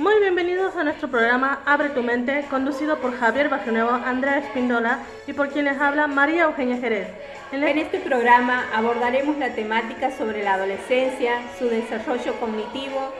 [0.00, 5.34] Muy bienvenidos a nuestro programa Abre tu mente, conducido por Javier Bajonuevo, Andrea Espíndola y
[5.34, 7.08] por quienes habla María Eugenia Jerez.
[7.52, 13.12] En este programa abordaremos la temática sobre la adolescencia, su desarrollo cognitivo,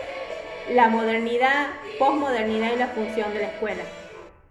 [0.72, 1.66] la modernidad,
[1.98, 3.82] posmodernidad y la función de la escuela.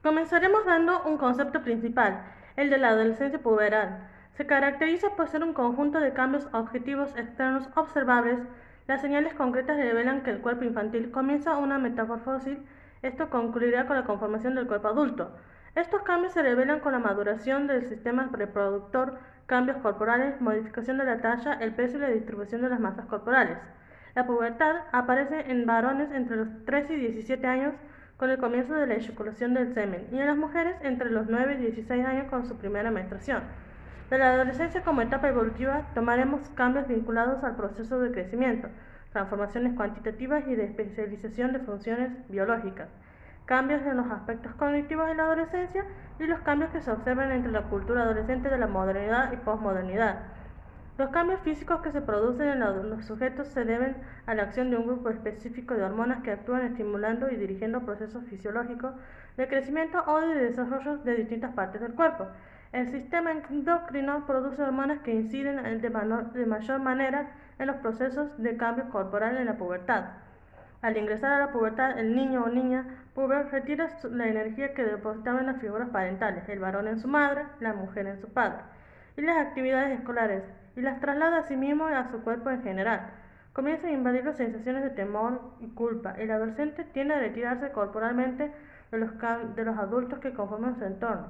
[0.04, 2.27] Comenzaremos dando un concepto principal,
[2.57, 4.07] el de la adolescencia puberal.
[4.38, 8.38] Se caracteriza por ser un conjunto de cambios objetivos externos observables
[8.90, 12.57] las señales concretas revelan que el cuerpo infantil comienza una metamorfosis,
[13.04, 15.32] esto concluirá con la conformación del cuerpo adulto.
[15.75, 21.21] Estos cambios se revelan con la maduración del sistema reproductor, cambios corporales, modificación de la
[21.21, 23.60] talla, el peso y la distribución de las masas corporales.
[24.16, 27.75] La pubertad aparece en varones entre los 13 y 17 años
[28.18, 31.58] con el comienzo de la eyaculación del semen y en las mujeres entre los 9
[31.60, 33.44] y 16 años con su primera menstruación.
[34.09, 38.67] De la adolescencia como etapa evolutiva tomaremos cambios vinculados al proceso de crecimiento,
[39.11, 42.89] transformaciones cuantitativas y de especialización de funciones biológicas,
[43.45, 45.85] cambios en los aspectos cognitivos de la adolescencia
[46.19, 50.23] y los cambios que se observan entre la cultura adolescente de la modernidad y posmodernidad.
[50.97, 54.77] Los cambios físicos que se producen en los sujetos se deben a la acción de
[54.77, 58.95] un grupo específico de hormonas que actúan estimulando y dirigiendo procesos fisiológicos
[59.39, 62.27] de crecimiento o de desarrollo de distintas partes del cuerpo.
[62.73, 68.89] El sistema endocrino produce hormonas que inciden de, mayor manera en los procesos de cambio
[68.89, 70.07] corporal en la pubertad.
[70.81, 75.39] Al ingresar a la pubertad, el niño o niña puber retira la energía que depositaba
[75.39, 78.59] en las figuras parentales, el varón en su madre, la mujer en su padre,
[79.15, 80.43] y las actividades escolares,
[80.75, 83.11] y las traslada a sí mismo y a su cuerpo en general.
[83.53, 86.11] Comienza a invadir las sensaciones de temor y culpa.
[86.17, 88.51] El adolescente tiende a retirarse corporalmente
[88.91, 89.11] de los,
[89.55, 91.29] de los adultos que conforman su entorno.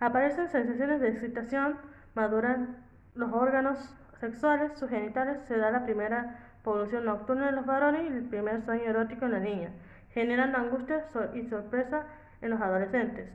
[0.00, 1.76] Aparecen sensaciones de excitación,
[2.14, 2.76] maduran
[3.14, 8.12] los órganos sexuales, sus genitales, se da la primera polución nocturna en los varones y
[8.12, 9.70] el primer sueño erótico en la niña,
[10.10, 12.04] generando angustia y sorpresa
[12.40, 13.28] en los adolescentes.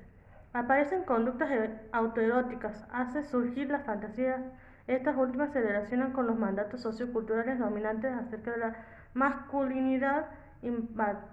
[0.54, 4.42] Aparecen conductas e-, autoeróticas, hace surgir las fantasías.
[4.88, 8.76] Estas últimas se relacionan con los mandatos socioculturales dominantes acerca de la
[9.14, 10.28] masculinidad
[10.62, 10.72] y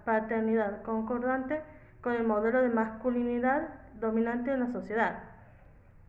[0.05, 1.61] paternidad, concordante
[2.01, 3.69] con el modelo de masculinidad
[3.99, 5.19] dominante en la sociedad.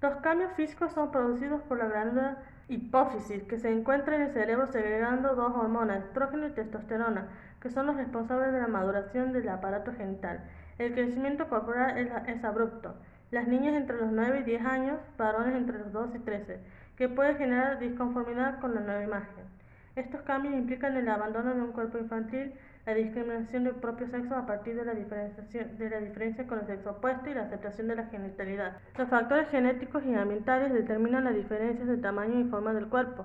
[0.01, 2.39] Los cambios físicos son producidos por la glándula
[2.69, 7.29] hipófisis, que se encuentra en el cerebro segregando dos hormonas, estrógeno y testosterona,
[7.61, 10.41] que son los responsables de la maduración del aparato genital.
[10.79, 12.95] El crecimiento corporal es, abrupto.
[13.31, 16.61] Las niñas entre los 9 y 10 años, varones entre los 2 y 13,
[16.97, 19.45] que puede generar disconformidad con la nueva imagen.
[19.95, 22.55] Estos cambios implican el abandono de un cuerpo infantil
[22.85, 26.67] la discriminación del propio sexo a partir de la, diferenciación, de la diferencia con el
[26.67, 28.79] sexo opuesto y la aceptación de la genitalidad.
[28.99, 33.25] Los factores genéticos y ambientales determinan las diferencias de tamaño y forma del cuerpo.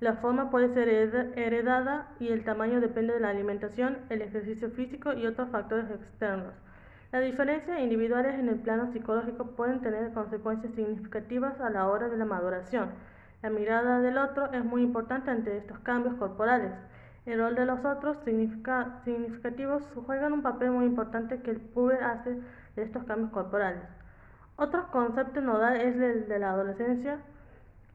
[0.00, 5.12] La forma puede ser heredada y el tamaño depende de la alimentación, el ejercicio físico
[5.12, 6.54] y otros factores externos.
[7.12, 12.16] Las diferencias individuales en el plano psicológico pueden tener consecuencias significativas a la hora de
[12.16, 12.88] la maduración.
[13.42, 16.72] La mirada del otro es muy importante ante estos cambios corporales.
[17.26, 22.38] El rol de los otros significativos juegan un papel muy importante que el puber hace
[22.76, 23.82] de estos cambios corporales.
[24.56, 27.18] Otro concepto nodal es el de la adolescencia.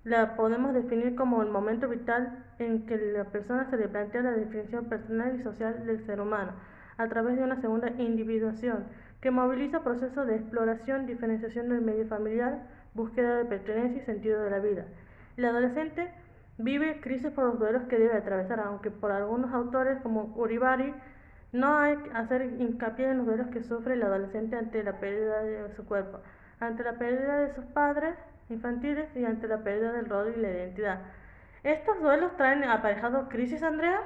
[0.03, 4.31] La podemos definir como el momento vital en que la persona se le plantea la
[4.31, 6.53] definición personal y social del ser humano,
[6.97, 8.85] a través de una segunda individuación,
[9.21, 12.63] que moviliza procesos de exploración, diferenciación del medio familiar,
[12.95, 14.85] búsqueda de pertenencia y sentido de la vida.
[15.37, 16.11] El adolescente
[16.61, 20.93] Vive crisis por los duelos que debe atravesar, aunque por algunos autores como Uribari
[21.53, 25.41] no hay que hacer hincapié en los duelos que sufre el adolescente ante la pérdida
[25.41, 26.19] de su cuerpo,
[26.59, 28.15] ante la pérdida de sus padres
[28.49, 30.99] infantiles y ante la pérdida del rol y la identidad.
[31.63, 34.01] ¿Estos duelos traen aparejado crisis, Andrea?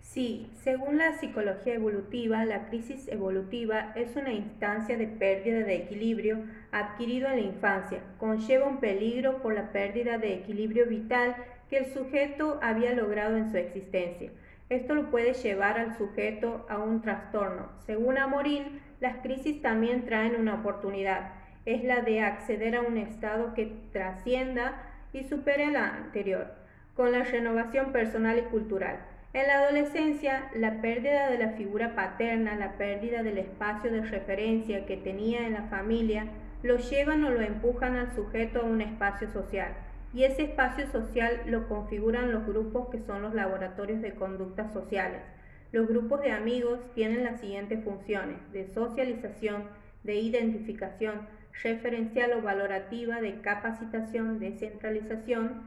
[0.00, 6.38] Sí, según la psicología evolutiva, la crisis evolutiva es una instancia de pérdida de equilibrio
[6.72, 8.00] adquirido en la infancia.
[8.18, 11.36] Conlleva un peligro por la pérdida de equilibrio vital
[11.72, 14.30] que el sujeto había logrado en su existencia.
[14.68, 17.70] Esto lo puede llevar al sujeto a un trastorno.
[17.86, 21.30] Según Amorín, las crisis también traen una oportunidad.
[21.64, 24.82] Es la de acceder a un estado que trascienda
[25.14, 26.52] y supere la anterior,
[26.94, 28.98] con la renovación personal y cultural.
[29.32, 34.84] En la adolescencia, la pérdida de la figura paterna, la pérdida del espacio de referencia
[34.84, 36.26] que tenía en la familia,
[36.62, 39.72] lo llevan o lo empujan al sujeto a un espacio social
[40.14, 45.22] y ese espacio social lo configuran los grupos que son los laboratorios de conductas sociales.
[45.72, 49.64] Los grupos de amigos tienen las siguientes funciones de socialización,
[50.04, 51.26] de identificación,
[51.62, 55.62] referencial o valorativa, de capacitación, de centralización.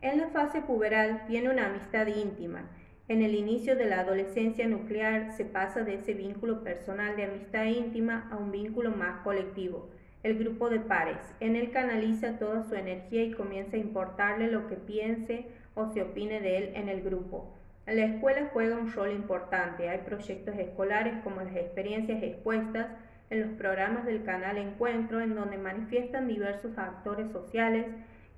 [0.00, 2.68] En la fase puberal tiene una amistad íntima
[3.06, 7.66] En el inicio de la adolescencia nuclear se pasa de ese vínculo personal de amistad
[7.66, 9.90] íntima a un vínculo más colectivo,
[10.24, 11.18] el grupo de pares.
[11.38, 16.02] En él canaliza toda su energía y comienza a importarle lo que piense o se
[16.02, 17.54] opine de él en el grupo.
[17.86, 19.90] La escuela juega un rol importante.
[19.90, 22.88] Hay proyectos escolares como las experiencias expuestas
[23.28, 27.86] en los programas del canal Encuentro, en donde manifiestan diversos actores sociales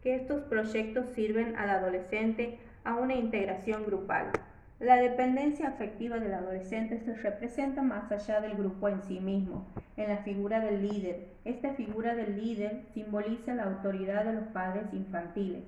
[0.02, 4.32] que estos proyectos sirven al adolescente a una integración grupal.
[4.78, 10.10] La dependencia afectiva del adolescente se representa más allá del grupo en sí mismo, en
[10.10, 11.28] la figura del líder.
[11.46, 15.62] Esta figura del líder simboliza la autoridad de los padres infantiles.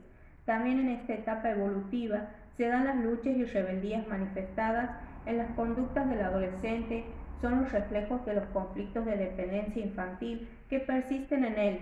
[0.44, 2.28] También en esta etapa evolutiva
[2.58, 4.90] se dan las luchas y rebeldías manifestadas
[5.24, 7.04] en las conductas del adolescente,
[7.40, 11.80] son los reflejos de los conflictos de dependencia infantil que persisten en él,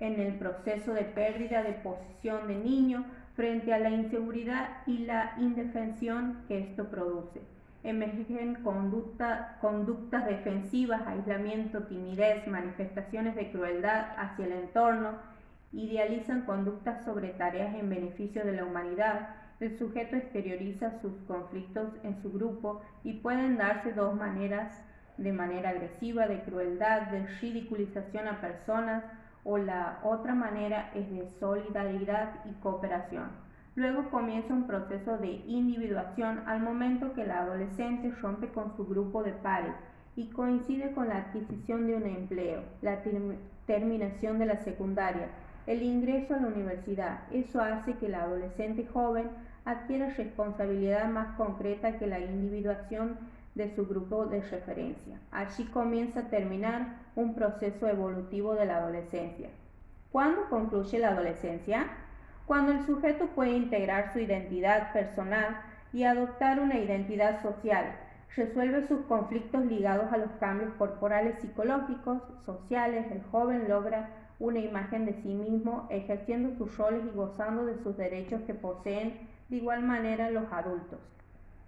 [0.00, 5.34] en el proceso de pérdida de posición de niño, frente a la inseguridad y la
[5.38, 7.40] indefensión que esto produce.
[7.84, 15.16] Emergen conductas defensivas, aislamiento, timidez, manifestaciones de crueldad hacia el entorno,
[15.72, 19.30] idealizan conductas sobre tareas en beneficio de la humanidad,
[19.62, 24.72] el sujeto exterioriza sus conflictos en su grupo y pueden darse dos maneras,
[25.18, 29.04] de manera agresiva, de crueldad, de ridiculización a personas,
[29.44, 33.30] o la otra manera es de solidaridad y cooperación.
[33.74, 39.22] Luego comienza un proceso de individuación al momento que el adolescente rompe con su grupo
[39.22, 39.74] de pares
[40.14, 43.00] y coincide con la adquisición de un empleo, la
[43.66, 45.28] terminación de la secundaria,
[45.66, 47.20] el ingreso a la universidad.
[47.32, 49.30] Eso hace que el adolescente joven
[49.64, 53.16] adquiera responsabilidad más concreta que la individuación
[53.54, 55.18] de su grupo de referencia.
[55.30, 59.50] Allí comienza a terminar un proceso evolutivo de la adolescencia.
[60.10, 61.86] ¿Cuándo concluye la adolescencia?
[62.46, 65.60] Cuando el sujeto puede integrar su identidad personal
[65.92, 67.96] y adoptar una identidad social,
[68.34, 75.06] resuelve sus conflictos ligados a los cambios corporales psicológicos, sociales, el joven logra una imagen
[75.06, 79.82] de sí mismo, ejerciendo sus roles y gozando de sus derechos que poseen de igual
[79.82, 80.98] manera los adultos.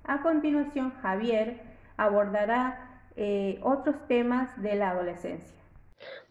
[0.05, 5.55] A continuación, Javier abordará eh, otros temas de la adolescencia.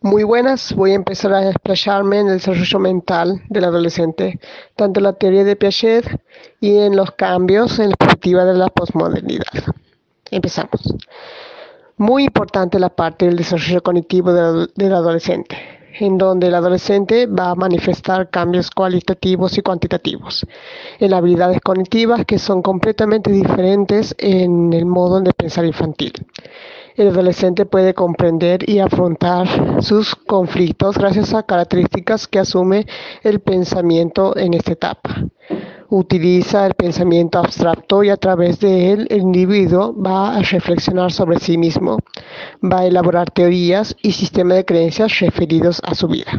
[0.02, 4.40] Muy buenas, voy a empezar a explayarme en el desarrollo mental del adolescente,
[4.76, 6.06] tanto en la teoría de Piaget
[6.60, 9.48] y en los cambios en la perspectiva de la posmodernidad.
[10.30, 10.82] Empezamos.
[11.98, 17.56] Muy importante la parte del desarrollo cognitivo del adolescente en donde el adolescente va a
[17.56, 20.46] manifestar cambios cualitativos y cuantitativos
[21.00, 26.14] en habilidades cognitivas que son completamente diferentes en el modo de pensar infantil.
[26.96, 29.48] El adolescente puede comprender y afrontar
[29.82, 32.86] sus conflictos gracias a características que asume
[33.24, 35.24] el pensamiento en esta etapa
[35.94, 41.40] utiliza el pensamiento abstracto y a través de él el individuo va a reflexionar sobre
[41.40, 42.00] sí mismo,
[42.64, 46.34] va a elaborar teorías y sistemas de creencias referidos a su vida.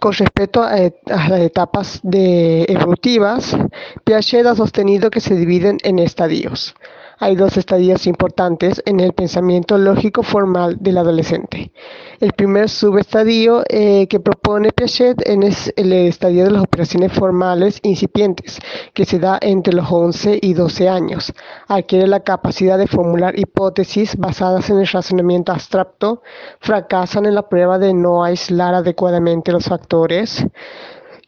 [0.00, 3.56] Con respecto a, las etapas evolutivas,
[4.04, 6.74] Piaget ha sostenido que se dividen en estadios.
[7.18, 11.72] Hay dos estadios importantes en el pensamiento lógico formal del adolescente.
[12.20, 18.58] El primer subestadio eh, que propone Piaget es el estadio de las operaciones formales incipientes,
[18.92, 21.32] que se da entre los 11 y 12 años.
[21.68, 26.22] Adquiere la capacidad de formular hipótesis basadas en el razonamiento abstracto,
[26.60, 30.46] fracasan en la prueba de no aislar adecuadamente los factores,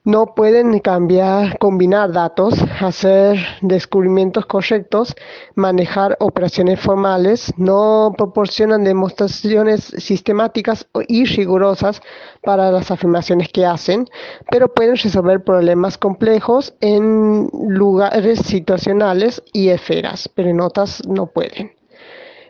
[0.09, 5.15] no pueden cambiar, combinar datos, hacer descubrimientos correctos,
[5.55, 12.00] manejar operaciones formales, no proporcionan demostraciones sistemáticas y rigurosas
[12.43, 14.09] para las afirmaciones que hacen,
[14.50, 21.78] pero pueden resolver problemas complejos en lugares situacionales y esferas, pero en otras no pueden.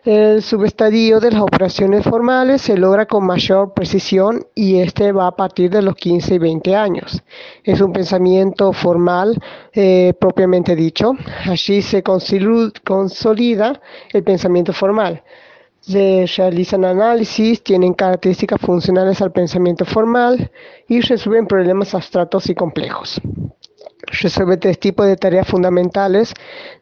[0.04, 5.36] El subestadio de las operaciones formales se logra con mayor precisión y este va a
[5.36, 7.22] partir de los 15 y 20 años.
[7.64, 9.36] Es un pensamiento formal
[9.72, 11.12] eh, propiamente dicho.
[11.46, 13.80] Allí se consolida
[14.12, 15.22] el pensamiento formal.
[15.80, 20.50] Se realizan análisis, tienen características funcionales al pensamiento formal
[20.86, 23.20] y resuelven problemas abstractos y complejos
[24.10, 26.34] resuelve tres tipos de tareas fundamentales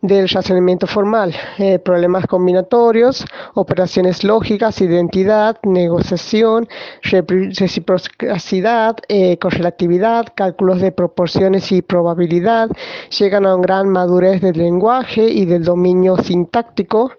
[0.02, 6.68] del razonamiento formal, eh, problemas combinatorios, operaciones lógicas, identidad, negociación,
[7.02, 12.70] reciprocidad, eh, correlatividad, cálculos de proporciones y probabilidad,
[13.18, 17.12] llegan a una gran madurez del lenguaje y del dominio sintáctico,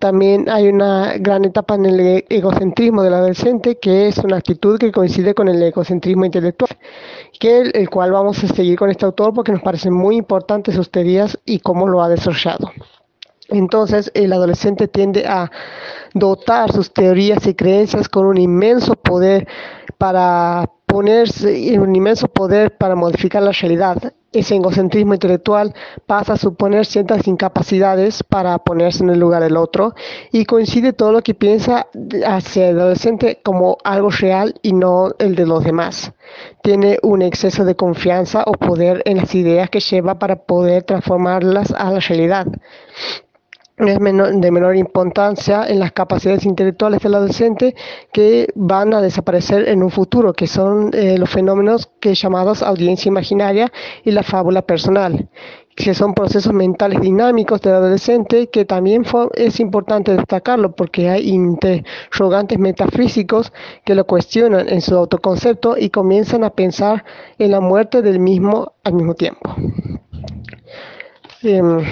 [0.00, 4.78] También hay una gran etapa en el e-, egocentrismo del adolescente, que es una actitud
[4.78, 6.70] que coincide con el egocentrismo intelectual,
[7.38, 10.74] que el, el cual vamos a seguir con este autor porque nos parecen muy importantes
[10.74, 12.72] sus teorías y cómo lo ha desarrollado.
[13.50, 15.50] Entonces el adolescente tiende a
[16.14, 19.46] dotar sus teorías y creencias con un inmenso poder
[19.98, 24.14] para ponerse un inmenso poder para modificar la realidad.
[24.32, 25.74] Ese egocentrismo intelectual
[26.06, 29.94] pasa a suponer ciertas incapacidades para ponerse en el lugar del otro
[30.30, 31.88] y coincide todo lo que piensa
[32.24, 36.12] hacia el adolescente como algo real y no el de los demás.
[36.62, 41.72] Tiene un exceso de confianza o poder en las ideas que lleva para poder transformarlas
[41.72, 42.46] a la realidad
[43.80, 47.74] de menor importancia en las capacidades intelectuales del adolescente
[48.12, 53.08] que van a desaparecer en un futuro, que son eh, los fenómenos que llamados audiencia
[53.08, 53.72] imaginaria
[54.04, 55.28] y la fábula personal,
[55.74, 62.58] que son procesos mentales dinámicos del adolescente que también es importante destacarlo porque hay interrogantes
[62.58, 63.52] metafísicos
[63.84, 67.04] que lo cuestionan en su autoconcepto y comienzan a pensar
[67.38, 69.54] en la muerte del mismo al mismo tiempo.
[71.42, 71.82] Em,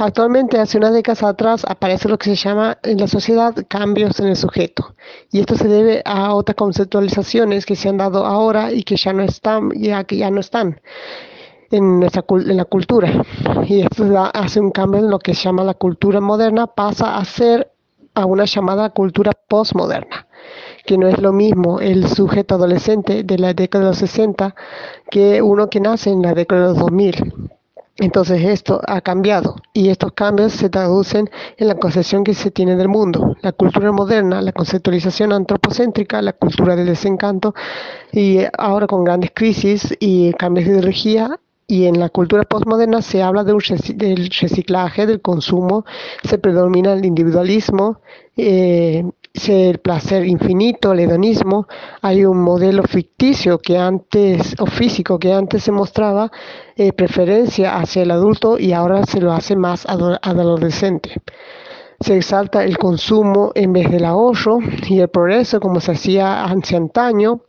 [0.00, 4.28] Actualmente, hace unas décadas atrás, aparece lo que se llama en la sociedad cambios en
[4.28, 4.94] el sujeto.
[5.32, 9.12] Y esto se debe a otras conceptualizaciones que se han dado ahora y que ya
[9.12, 10.80] no están, ya que ya no están
[11.72, 13.10] en, nuestra, en la cultura.
[13.66, 17.24] Y esto hace un cambio en lo que se llama la cultura moderna, pasa a
[17.24, 17.72] ser
[18.14, 20.28] a una llamada cultura postmoderna
[20.86, 24.54] que no es lo mismo el sujeto adolescente de la década de los 60
[25.10, 27.57] que uno que nace en la década de los 2000.
[28.00, 32.76] Entonces esto ha cambiado y estos cambios se traducen en la concepción que se tiene
[32.76, 33.36] del mundo.
[33.42, 37.54] La cultura moderna, la conceptualización antropocéntrica, la cultura del desencanto
[38.12, 41.40] y ahora con grandes crisis y cambios de ideología
[41.70, 45.84] y en la cultura postmoderna se habla del reciclaje, del consumo,
[46.24, 48.00] se predomina el individualismo,
[48.38, 49.04] eh,
[49.48, 51.68] el placer infinito, el hedonismo,
[52.02, 56.30] hay un modelo ficticio que antes, o físico, que antes se mostraba
[56.76, 61.20] eh, preferencia hacia el adulto y ahora se lo hace más adolescente.
[62.00, 66.76] Se exalta el consumo en vez del ahorro y el progreso como se hacía hace
[66.76, 67.40] antaño.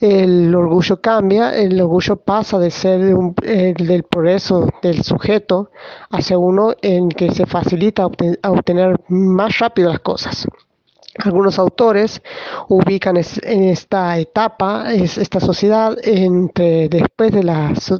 [0.00, 5.70] El orgullo cambia, el orgullo pasa de ser del progreso del sujeto
[6.10, 10.46] hacia uno en que se facilita obtener más rápido las cosas.
[11.18, 12.20] Algunos autores
[12.68, 17.42] ubican en esta etapa, esta sociedad, entre después de,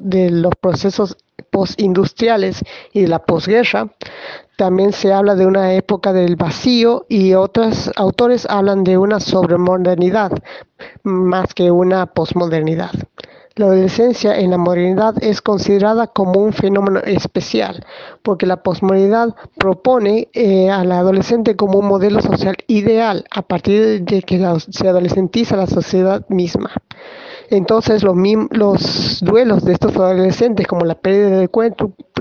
[0.00, 1.16] de los procesos
[1.50, 2.61] postindustriales
[2.92, 3.88] y de la posguerra.
[4.56, 10.33] También se habla de una época del vacío y otros autores hablan de una sobremodernidad
[11.02, 12.92] más que una posmodernidad.
[13.56, 17.87] La adolescencia en la modernidad es considerada como un fenómeno especial,
[18.23, 24.23] porque la posmodernidad propone eh, al adolescente como un modelo social ideal a partir de
[24.23, 26.73] que se adolescentiza la sociedad misma.
[27.49, 28.16] Entonces los,
[28.50, 31.50] los duelos de estos adolescentes, como la pérdida del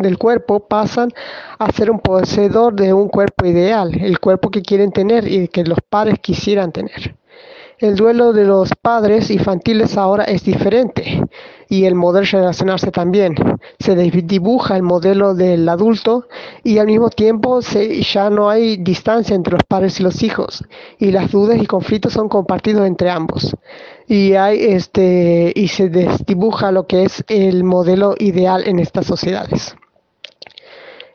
[0.02, 1.10] del cuerpo, pasan
[1.58, 5.64] a ser un poseedor de un cuerpo ideal, el cuerpo que quieren tener y que
[5.64, 7.16] los padres quisieran tener.
[7.84, 11.20] El duelo de los padres infantiles ahora es diferente
[11.68, 13.36] y el modelo relacionarse también.
[13.78, 16.30] Se dibuja el modelo del adulto
[16.64, 20.64] y al mismo tiempo se, ya no hay distancia entre los padres y los hijos
[20.98, 23.54] y las dudas y conflictos son compartidos entre ambos.
[24.08, 29.76] Y, hay este, y se desdibuja lo que es el modelo ideal en estas sociedades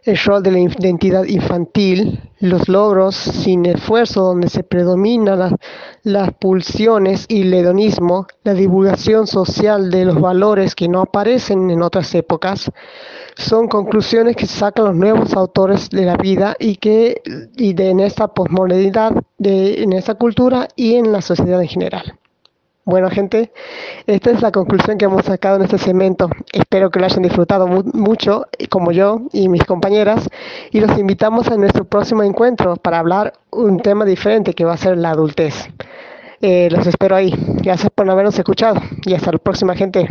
[0.09, 5.57] el rol de la identidad infantil, los logros sin esfuerzo donde se predominan
[6.03, 11.83] las, pulsiones y el hedonismo, la divulgación social de los valores que no aparecen en
[11.83, 12.71] otras épocas,
[13.37, 17.23] son conclusiones que sacan los nuevos autores de la vida y que
[17.57, 22.19] y de en esta posmodernidad, de, en esta cultura y en la sociedad en general.
[22.89, 23.53] Bueno, gente,
[24.07, 26.31] esta es la conclusión que hemos sacado en este segmento.
[26.55, 30.27] Espero que lo hayan disfrutado mucho, como yo y mis compañeras,
[30.71, 34.79] y los invitamos a nuestro próximo encuentro para hablar un tema diferente que va a
[34.79, 35.69] ser la adultez.
[36.41, 37.35] Eh, los espero ahí.
[37.63, 40.09] Gracias por habernos escuchado y hasta la próxima, gente.